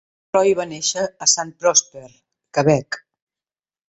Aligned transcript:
Roy 0.35 0.53
va 0.59 0.63
néixer 0.69 1.03
a 1.25 1.27
Saint-Prosper 1.33 2.07
(Quebec). 2.59 3.01